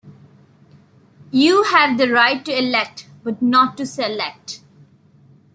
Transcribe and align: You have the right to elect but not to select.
You 1.29 1.61
have 1.65 1.99
the 1.99 2.11
right 2.11 2.43
to 2.45 2.57
elect 2.57 3.07
but 3.23 3.39
not 3.39 3.77
to 3.77 3.85
select. 3.85 4.61